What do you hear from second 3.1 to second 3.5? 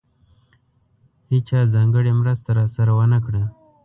کړه.